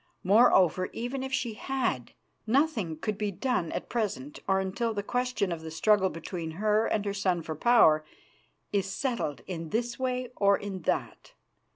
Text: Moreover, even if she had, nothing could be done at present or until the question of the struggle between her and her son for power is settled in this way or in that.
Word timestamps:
Moreover, 0.23 0.87
even 0.93 1.21
if 1.21 1.31
she 1.31 1.53
had, 1.53 2.13
nothing 2.47 2.97
could 2.97 3.19
be 3.19 3.29
done 3.29 3.71
at 3.71 3.87
present 3.87 4.39
or 4.47 4.59
until 4.59 4.95
the 4.95 5.03
question 5.03 5.51
of 5.51 5.61
the 5.61 5.69
struggle 5.69 6.09
between 6.09 6.53
her 6.57 6.87
and 6.87 7.05
her 7.05 7.13
son 7.13 7.43
for 7.43 7.53
power 7.53 8.03
is 8.73 8.87
settled 8.91 9.41
in 9.45 9.69
this 9.69 9.99
way 9.99 10.29
or 10.35 10.57
in 10.57 10.81
that. 10.89 11.35